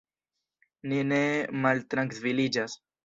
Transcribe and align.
Ni 0.93 1.03
ne 1.09 1.19
maltrankviliĝas. 1.67 2.79